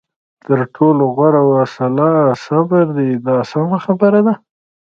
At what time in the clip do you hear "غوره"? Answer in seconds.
1.15-1.41